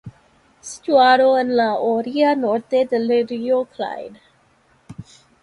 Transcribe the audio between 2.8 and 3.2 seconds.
del